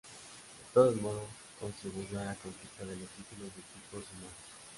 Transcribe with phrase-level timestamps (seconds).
[0.03, 1.21] De todos modos,
[1.59, 4.47] contribuyó a la conquista de los títulos de equipos y marcas.